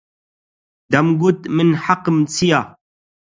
[0.91, 2.61] دەمگوت: من حەقم چییە؟